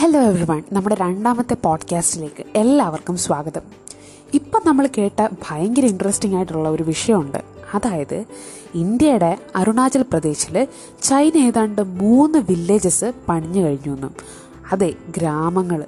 Hello 0.00 0.20
everyone 0.20 0.62
നമ്മുടെ 0.72 0.94
രണ്ടാമത്തെ 0.94 1.54
പോഡ്കാസ്റ്റിലേക്ക് 1.54 2.44
എല്ലാവർക്കും 2.56 3.16
സ്വാഗതം. 3.16 3.60
ഇപ്പം 4.34 4.60
നമ്മൾ 4.66 4.88
കേട്ട 4.98 5.28
ഭയങ്കര 5.48 5.84
ഇൻട്രസ്റ്റിംഗ് 5.84 6.36
ആയിട്ടുള്ള 6.36 6.68
ഒരു 6.68 6.82
വിഷയമുണ്ട്. 6.82 7.38
അതായത് 7.74 8.24
ഇന്ത്യയുടെ 8.74 9.38
അരുണാചൽ 9.56 10.02
പ്രദേശിൽ 10.02 10.68
ചൈന 11.02 11.38
ഏതാണ്ട് 11.38 11.82
മൂന്ന് 11.82 12.38
വില്ലേജസ് 12.38 13.12
പണിഞ്ഞു 13.28 13.60
കഴിഞ്ഞു 13.62 13.94
എന്നും. 13.94 14.14
അതെ 14.72 14.94
ഗ്രാമങ്ങൾ. 15.16 15.84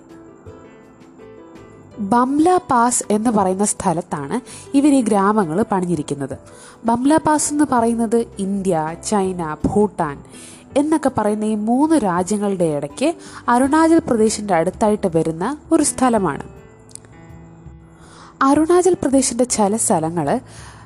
ബംല 1.99 2.59
പാസ് 2.71 3.05
എന്ന് 3.11 3.31
പറയുന്ന 3.31 3.65
സ്ഥലത്താണ് 3.65 4.41
ഇവർ 4.77 4.95
ഈ 4.95 5.01
ഗ്രാമങ്ങൾ 5.01 5.65
പണിഞ്ഞിരിക്കുന്നത്. 5.73 6.39
ബംല 6.85 7.17
പാസ് 7.17 7.53
എന്ന് 7.53 7.65
പറയുന്നത് 7.73 8.27
ഇന്ത്യ 8.39 8.97
ചൈന 9.09 9.57
ഭൂട്ടാൻ 9.67 10.25
എന്നൊക്കെ 10.77 11.11
പറയുന്ന 11.19 11.45
ഈ 11.45 11.55
മൂന്ന് 11.55 11.97
രാജ്യങ്ങളുടെ 11.97 12.65
ഇടയ്ക്ക് 12.65 13.15
അരുണാചൽ 13.49 13.99
പ്രദേശിന്റെ 13.99 14.55
അടുത്തായിട്ട് 14.55 15.11
വരുന്ന 15.17 15.57
ഒരു 15.73 15.83
സ്ഥലമാണ്. 15.83 16.43
അരുണാചൽ 18.43 18.95
പ്രദേശിന്റെ 18.95 19.45
ചില 19.45 19.77
സ്ഥലങ്ങൾ 19.77 20.41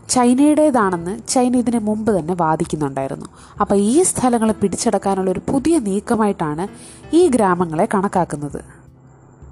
ചൈനയുടേതാണെന്ന് 0.08 1.28
ചൈന 1.28 1.56
ഇതിനു 1.56 1.78
മുമ്പ് 1.78 2.18
തന്നെ 2.18 2.34
വാദിക്കുന്നുണ്ടായിരുന്നു. 2.40 3.26
അപ്പോൾ 3.60 3.74
ഈ 3.74 4.02
സ്ഥലങ്ങൾ 4.02 4.52
പിടിച്ചെടുക്കാനുള്ള 4.52 5.30
ഒരു 5.30 5.40
പുതിയ 5.52 5.78
നീക്കമായിട്ടാണ് 5.78 6.68
ഈ 7.16 7.28
ഗ്രാമങ്ങളെ 7.28 7.88
കണക്കാക്കുന്നത്. 7.94 8.64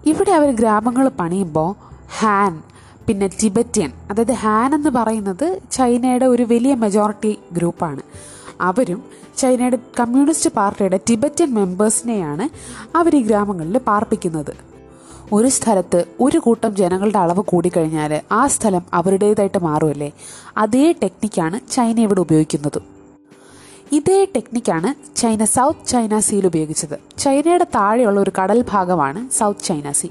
ഇവിടെ 0.06 0.32
അവർ 0.32 0.50
ഗ്രാമങ്ങൾ 0.50 1.08
പണിയുമ്പോൾ 1.08 1.74
ഹാൻ 2.18 2.62
പിന്നെ 3.06 3.26
ടിബറ്റിയൻ 3.26 3.92
അതായത് 4.10 4.32
ഹാൻ 4.32 4.74
എന്ന് 4.74 4.90
പറയുന്നത് 4.90 5.60
ചൈനയുടെ 5.72 6.26
ഒരു 6.26 6.42
വലിയ 6.42 6.74
മെജോറിറ്റി 6.74 7.38
ഗ്രൂപ്പാണ് 7.52 8.33
അവരും 8.64 9.00
ചൈനയുടെ 9.38 9.78
കമ്മ്യൂണിസ്റ്റ് 10.00 10.50
പാർട്ടിയുടെ 10.50 11.00
ടിബറ്റൻ 11.10 11.54
മെമ്പേഴ്സിനെയാണ് 11.54 12.46
അവർ 12.96 13.16
ഈ 13.16 13.22
ഗ്രാമങ്ങളിൽ 13.22 13.78
പാർപ്പിക്കുന്നത്. 13.78 14.54
ഒരു 15.32 15.48
സ്ഥലത്ത് 15.48 16.04
ഒരു 16.20 16.38
കൂട്ടം 16.38 16.76
ജനങ്ങളുടെ 16.76 17.18
അളവ് 17.18 17.42
കൂടിക്കഴിഞ്ഞാൽ 17.42 18.12
ആ 18.32 18.46
സ്ഥലം 18.46 18.82
അവരുടേതായിട്ട് 18.92 19.60
മാറുമല്ലേ? 19.62 20.10
അതേ 20.56 20.92
ടെക്നിക്കാണ് 21.02 21.60
ചൈന 21.70 22.00
ഇവിടെ 22.00 22.20
ഉപയോഗിക്കുന്നത്. 22.20 22.80
ഇതേ 23.92 24.18
ടെക്നിക്കാണ് 24.36 25.16
ചൈന 25.16 25.44
സൗത്ത് 25.44 25.86
ചൈന 25.88 26.18
സീയിൽ 26.18 26.46
ഉപയോഗിച്ചത്. 26.46 26.96
ചൈനയുടെ 27.18 27.64
താഴെയുള്ള 27.64 28.20
ഒരു 28.20 28.32
കടൽ 28.42 28.64
ഭാഗമാണ് 28.72 29.30
സൗത്ത് 29.30 29.64
ചൈന 29.64 29.92
സീ 29.92 30.08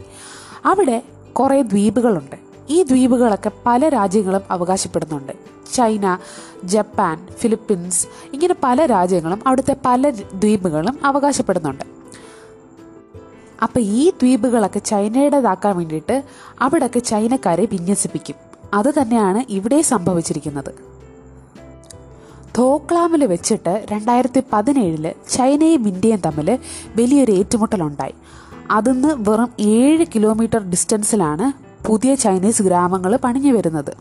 അവിടെ 0.66 0.98
കുറേ 1.40 1.62
ദ്വീപുകളുണ്ട്. 1.62 2.43
ഈ 2.70 2.84
ദ്വീപുകളൊക്കെ 2.84 3.52
പല 3.66 3.90
രാജ്യങ്ങളും 3.90 4.42
അവകാശപ്പെടുന്നുണ്ട്. 4.52 5.32
ചൈന 5.74 6.18
ജപ്പാൻ 6.64 7.28
ഫിലിപ്പീൻസ് 7.38 8.08
ഇങ്ങനെ 8.34 8.56
പല 8.64 8.86
രാജ്യങ്ങളും 8.86 9.42
അവിടുത്തെ 9.48 9.76
പല 9.86 10.10
ദ്വീപുകളും 10.10 11.00
അവകാശപ്പെടുന്നുണ്ട്. 11.04 11.84
അപ്പോൾ 13.64 13.80
ഈ 13.80 14.10
ദ്വീപുകളൊക്കെ 14.10 14.80
ചൈനയുടേതാക്കാൻ 14.80 15.78
വേണ്ടിയിട്ട് 15.78 16.24
അവിടൊക്കെ 16.62 17.00
ചൈനക്കാരെ 17.00 17.68
വിന്യസിപ്പിക്കും. 17.72 18.36
അത് 18.74 18.94
തന്നെയാണ് 19.02 19.44
ഇവിടെ 19.50 19.82
സംഭവിച്ചിരിക്കുന്നത്. 19.82 20.94
ധോക്ലാമിൽ 22.58 23.26
വെച്ചിട്ട് 23.26 23.86
രണ്ടായിരത്തി 23.92 24.44
പതിനേഴിൽ 24.54 25.14
ചൈനയും 25.30 25.88
ഇന്ത്യയും 25.88 26.22
തമ്മിൽ 26.26 26.60
വലിയൊരു 26.96 27.32
ഏറ്റുമുട്ടലുണ്ടായി. 27.32 28.14
അതിന്ന് 28.72 29.16
വെറും 29.18 29.50
ഏഴ് 29.60 30.06
കിലോമീറ്റർ 30.16 30.70
ഡിസ്റ്റൻസിലാണ് 30.70 31.73
പുതിയ 31.88 32.16
ചൈനീസ് 32.16 32.64
ഗ്രാമങ്ങൾ 32.64 33.16
പണിഞ്ഞു 33.16 33.54
വരുന്നത്. 33.54 33.94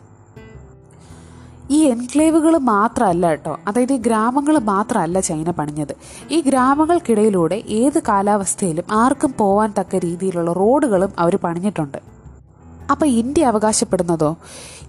ഈ 1.71 1.85
എൻക്ലേവുകൾ 1.85 2.57
മാത്രമല്ല 2.57 3.29
കേട്ടോ. 3.29 3.59
അതായത് 3.67 3.93
ഈ 3.93 3.97
ഗ്രാമങ്ങൾ 3.97 4.59
മാത്രമല്ല 4.59 5.19
ചൈന 5.19 5.51
പണിഞ്ഞത്. 5.51 5.95
ഈ 6.31 6.41
ഗ്രാമങ്ങൾക്കിടയിലൂടെ 6.41 7.63
ഏത് 7.67 7.99
കാലാവസ്ഥയിലും 8.07 8.83
ആർക്കും 8.91 9.33
പോവാൻ 9.37 9.73
തക്ക 9.79 9.95
രീതിയിലുള്ള 9.95 10.53
റോഡുകളും 10.53 11.13
അവർ 11.19 11.35
പണിഞ്ഞിട്ടുണ്ട്. 11.35 11.97
അപ്പം 12.91 13.07
ഇന്ത്യ 13.07 13.45
അവകാശപ്പെടുന്നതോ? 13.45 14.37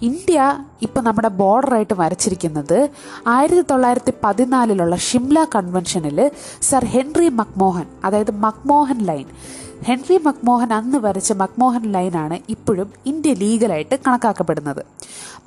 ഇന്ത്യ 0.03 0.65
ഇപ്പം 0.83 1.05
നമ്മുടെ 1.05 1.29
ബോർഡറായിട്ട് 1.29 1.95
വരച്ചിരിക്കുന്നത് 1.99 2.89
ആയിരത്തി 3.27 3.61
തൊള്ളായിരത്തി 3.61 4.13
പതിനാലിലുള്ള 4.25 4.97
ഷിംല 4.97 5.45
കൺവെൻഷനിൽ 5.45 6.31
സർ 6.63 6.85
ഹെൻറി 6.85 7.29
മക്മോഹൻ 7.29 7.87
അതായത് 8.05 8.31
മക്മോഹൻ 8.31 8.99
ലൈൻ 8.99 9.27
ഹെൻറി 9.83 10.19
മക്മോഹൻ 10.19 10.73
അന്ന് 10.73 10.99
വരച്ച 10.99 11.33
മക്മോഹൻ 11.33 11.93
ലൈനാണ് 11.93 12.39
ഇപ്പോഴും 12.49 12.93
ഇന്ത്യ 13.07 13.33
ലീഗലായിട്ട് 13.33 13.99
കണക്കാക്കപ്പെടുന്നത്. 14.07 14.87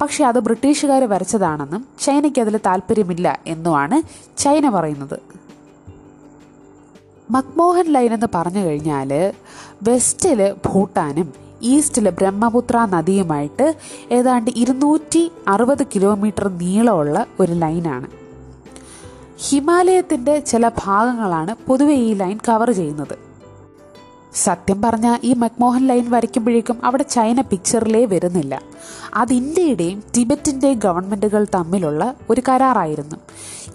പക്ഷേ 0.01 0.25
അത് 0.25 0.39
ബ്രിട്ടീഷുകാർ 0.39 1.03
വരച്ചതാണെന്നും 1.03 1.85
ചൈനയ്ക്ക് 1.99 2.41
അതിൽ 2.41 2.59
താല്പര്യമില്ല 2.65 3.39
എന്നുമാണ് 3.47 4.01
ചൈന 4.37 4.69
പറയുന്നത്. 4.69 5.19
മക്മോഹൻ 7.31 7.85
ലൈൻ 7.85 8.13
എന്ന് 8.13 8.27
പറഞ്ഞു 8.35 8.59
കഴിഞ്ഞാൽ 8.59 9.33
വെസ്റ്റിൽ 9.83 10.55
ഭൂട്ടാനും 10.65 11.33
ഈസ്റ്റിൽ 11.61 12.09
ബ്രഹ്മപുത്ര 12.09 12.87
നദിയുമായിട്ട് 12.89 13.75
ഏതാണ്ട് 14.11 14.51
ഇരുന്നൂറ്റി 14.55 15.31
അറുപത് 15.47 15.83
കിലോമീറ്റർ 15.83 16.47
നീളമുള്ള 16.47 17.25
ഒരു 17.39 17.53
ലൈനാണ്. 17.53 18.07
ഹിമാലയത്തിന്റെ 19.37 20.39
ചില 20.39 20.67
ഭാഗങ്ങളാണ് 20.67 21.55
പൊതുവെ 21.67 21.93
ഈ 21.93 22.13
ലൈൻ 22.13 22.37
കവർ 22.49 22.71
ചെയ്യുന്നത്. 22.71 23.26
സത്യം 24.45 24.81
പറഞ്ഞാൽ 24.81 25.19
ഈ 25.23 25.33
മക്മോഹൻ 25.33 25.87
ലൈൻ 25.87 26.05
വരയ്ക്കുമ്പോഴേക്കും 26.11 26.77
അവിടെ 26.85 27.05
ചൈന 27.15 27.41
പിക്ചറിലേ 27.41 28.05
വരുന്നില്ല. 28.05 28.61
അത് 29.13 29.33
ഇന്ത്യയുടെയും 29.33 30.03
ടിബറ്റിന്റെയും 30.17 30.79
ഗവൺമെന്റുകൾ 30.79 31.43
തമ്മിലുള്ള 31.55 32.15
ഒരു 32.29 32.41
കരാറായിരുന്നു. 32.49 33.17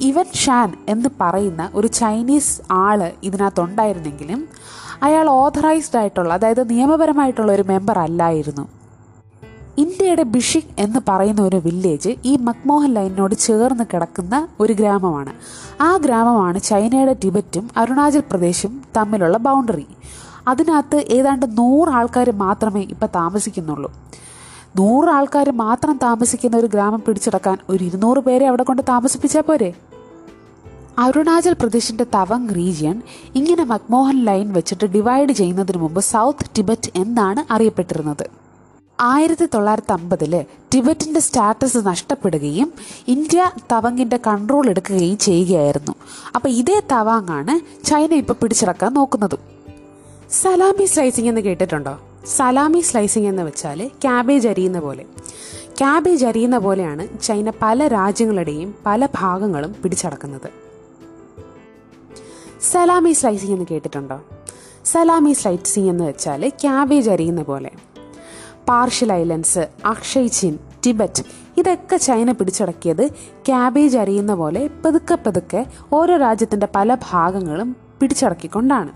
ഇവൻ 0.00 0.24
ഷാൻ 0.34 0.72
എന്ന് 0.88 1.08
പറയുന്ന 1.20 1.70
ഒരു 1.74 1.86
ചൈനീസ് 1.86 2.54
ആൾ 2.70 3.00
ഇതിനകത്തുണ്ടായിരുന്നെങ്കിലും 3.22 4.48
അയാൾ 5.02 5.26
ഓഥറൈസ്ഡ് 5.30 5.98
ആയിട്ടുള്ള 5.98 6.34
അതായത് 6.34 6.70
നിയമപരമായിട്ടുള്ള 6.70 7.52
ഒരു 7.52 7.62
മെമ്പർ 7.62 7.98
അല്ലായിരുന്നു. 7.98 8.64
ഇന്ത്യയുടെ 9.78 10.22
ബിഷിക് 10.22 10.72
എന്ന് 10.78 11.00
പറയുന്ന 11.08 11.42
ഒരു 11.42 11.58
വില്ലേജ് 11.64 12.10
ഈ 12.24 12.32
മക്മോഹൻ 12.36 12.90
ലൈനിനോട് 12.94 13.34
ചേർന്ന് 13.34 13.84
കിടക്കുന്ന 13.92 14.48
ഒരു 14.60 14.72
ഗ്രാമമാണ്. 14.72 15.32
ആ 15.80 15.96
ഗ്രാമമാണ് 15.96 16.58
ചൈനയുടെ 16.60 17.16
ടിബറ്റും 17.24 17.70
അരുണാചൽ 17.76 18.22
പ്രദേശും 18.30 18.82
തമ്മിലുള്ള 18.96 19.38
ബൗണ്ടറി 19.38 19.86
അതിനകത്ത് 20.48 20.96
ഏതാണ്ട് 20.96 21.46
നൂറ് 21.58 21.88
ആൾക്കാർ 21.88 22.30
മാത്രമേ 22.30 22.80
ഇപ്പം 22.80 23.08
താമസിക്കുന്നുള്ളൂ. 23.14 23.92
നൂറ് 24.78 25.08
ആൾക്കാർ 25.08 25.50
മാത്രം 25.50 25.98
താമസിക്കുന്ന 26.02 26.56
ഒരു 26.56 26.66
ഗ്രാമം 26.66 27.02
പിടിച്ചെടുക്കാൻ 27.06 27.58
ഒരു 27.68 27.84
ഇരുന്നൂറ് 27.84 28.18
പേരെ 28.18 28.46
അവിടെ 28.46 28.62
കൊണ്ട് 28.62 28.82
താമസിപ്പിച്ചാൽ 28.88 29.40
പോരെ? 29.40 29.74
അരുണാചൽ 30.98 31.52
പ്രദേശിന്റെ 31.52 32.06
തവങ് 32.14 32.54
റീജിയൻ 32.54 33.02
ഇങ്ങനെ 33.34 33.64
മക്മോഹൻ 33.64 34.24
ലൈൻ 34.24 34.52
വെച്ചിട്ട് 34.52 34.84
ഡിവൈഡ് 34.84 35.32
ചെയ്യുന്നതിന് 35.32 35.78
മുമ്പ് 35.78 36.00
സൗത്ത് 36.00 36.50
ടിബറ്റ് 36.56 36.90
എന്നാണ് 36.96 37.52
അറിയപ്പെട്ടിരുന്നത്. 37.52 38.30
ആയിരത്തി 39.00 39.48
തൊള്ളായിരത്തി 39.54 39.92
അമ്പതിൽ 39.92 40.44
ടിബറ്റിന്റെ 40.74 41.20
സ്റ്റാറ്റസ് 41.20 41.78
നഷ്ടപ്പെടുകയും 41.86 42.72
ഇന്ത്യ 43.08 43.50
തവങ്ങിന്റെ 43.72 44.20
കൺട്രോൾ 44.26 44.68
എടുക്കുകയും 44.68 45.18
ചെയ്യുകയായിരുന്നു. 45.18 45.92
അപ്പോൾ 46.34 46.48
ഇതേ 46.48 46.82
തവാങ്ങാണ് 46.92 47.84
ചൈന 47.84 48.12
ഇപ്പോൾ 48.12 48.32
പിടിച്ചിറക്കാൻ 48.32 48.94
നോക്കുന്നതും. 48.94 49.51
സലാമി 50.32 50.84
സ്ലൈസിംഗ് 50.84 51.28
എന്ന് 51.28 51.40
കേട്ടിട്ടുണ്ടോ? 51.40 51.98
സലാമി 52.26 52.80
സ്ലൈസിംഗ് 52.80 53.28
എന്ന് 53.28 53.42
വെച്ചാൽ 53.42 53.88
ക്യാബേജ് 53.88 54.48
അരിയുന്ന 54.48 54.80
പോലെ. 54.80 55.02
ക്യാബേജ് 55.78 56.26
അരിയുന്ന 56.26 56.58
പോലെയാണ് 56.58 57.20
ചൈന 57.22 57.52
പല 57.62 57.86
രാജ്യങ്ങളുടെയും 57.86 58.74
പല 58.86 59.08
ഭാഗങ്ങളും 59.14 59.74
പിടിച്ചടക്കുന്നത്. 59.82 60.50
സലാമി 62.72 63.12
സ്ലൈസിംഗ് 63.12 63.52
എന്ന് 63.52 63.66
കേട്ടിട്ടുണ്ടോ? 63.70 64.20
സലാമി 64.84 65.32
സ്ലൈസിംഗ് 65.32 65.90
എന്ന് 65.90 66.04
വെച്ചാൽ 66.04 66.48
ക്യാബേജ് 66.48 67.10
അരിയുന്ന 67.10 67.42
പോലെ. 67.42 67.70
Partial 68.68 69.12
islands 69.12 69.68
Aksai 69.84 70.28
Chin 70.28 70.58
Tibet 70.86 71.22
ഇതൊക്കെ 71.56 71.96
ചൈന 71.96 72.32
പിടിച്ചടക്കിയത് 72.32 73.06
ക്യാബേജ് 73.46 73.98
അരിയുന്ന 73.98 74.34
പോലെ 74.34 74.70
പതുക്കെ 74.84 75.18
പതുക്കെ 75.26 75.66
ഓരോ 75.92 76.16
രാജ്യത്തിന്റെ 76.16 76.68
പല 76.74 76.96
ഭാഗങ്ങളും 77.10 77.81
പിടിച്ചടക്കിക്കൊണ്ടാണ്. 78.02 78.90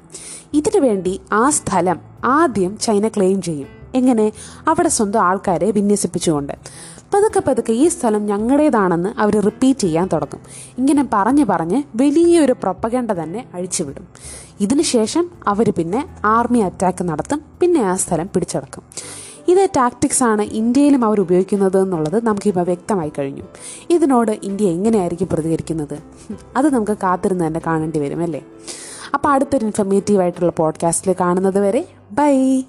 ഇതിനു 0.54 0.80
വേണ്ടി 0.80 1.20
ആ 1.32 1.50
സ്ഥലം 1.50 2.00
ആദ്യം 2.24 2.78
ചൈന 2.78 3.08
ക്ലെയിം 3.08 3.42
ചെയ്യും. 3.42 3.68
എങ്ങനെ? 3.94 4.32
അവിടെ 4.68 4.88
സ്വന്തം 4.88 5.20
ആൾക്കാരെ 5.20 5.70
വിന്യസിപ്പിച്ചുകൊണ്ട്. 5.70 6.52
പതുക്കെ 7.14 7.40
പതുക്കെ 7.40 7.72
ഈ 7.72 7.88
സ്ഥലം 7.88 8.26
ഞങ്ങളുടേതാണെന്ന് 8.26 9.20
അവർ 9.20 9.38
റിപ്പീറ്റ് 9.38 9.80
ചെയ്യാൻ 9.80 10.08
തുടങ്ങും. 10.12 10.40
ഇങ്ങനെ 10.78 11.08
പറഞ്ഞ് 11.12 11.44
പറഞ്ഞ് 11.44 11.82
വലിയൊരു 11.96 12.52
പ്രൊപ്പഗണ്ട 12.52 13.10
തന്നെ 13.10 13.44
അഴിച്ചുവിടും. 13.54 14.08
ഇതിനുശേഷം 14.60 15.30
അവർ 15.48 15.70
പിന്നെ 15.70 16.06
ആർമി 16.24 16.58
അറ്റാക്ക് 16.58 17.04
നടത്തും. 17.04 17.40
പിന്നെ 17.60 17.80
ആ 17.80 17.96
സ്ഥലം 17.96 18.28
പിടിച്ചടക്കും. 18.34 18.82
ഇതേ 19.48 19.68
ടാക്ടിക്സ് 19.76 20.22
ആണ് 20.24 20.42
ഇന്ത്യയിലും 20.42 21.04
അവർ 21.04 21.20
ഉപയോഗിക്കുന്നത് 21.20 21.82
എന്നുള്ളത് 21.82 22.24
നമുക്കിപ്പോൾ 22.24 22.64
വ്യക്തമായി 22.64 23.12
കഴിഞ്ഞു. 23.18 23.42
ഇതിനോട് 23.90 24.32
ഇന്ത്യ 24.42 24.66
എങ്ങനെയായിരിക്കും 24.66 25.28
പ്രതികരിക്കുന്നത്? 25.28 25.98
അത് 26.56 26.74
നമുക്ക് 26.74 26.92
കാത്തിരുന്ന് 26.92 27.46
തന്നെ 27.46 27.60
കാണേണ്ടി 27.66 27.98
വരും 27.98 28.22
അല്ലേ? 28.22 28.44
അപ്പോൾ 29.14 29.28
അടുത്തൊരു 29.28 29.64
ഇൻഫർമേറ്റീവ് 29.64 30.20
ആയിട്ടുള്ള 30.20 30.52
പോഡ്കാസ്റ്റിൽ 30.52 31.14
കാണുന്നത് 31.20 31.58
വരെ 31.58 31.82
ബൈ 32.12 32.62